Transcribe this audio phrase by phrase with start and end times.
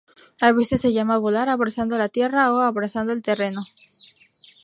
[0.41, 3.61] A veces se llama volar "abrazando la tierra" o "abrazando el terreno".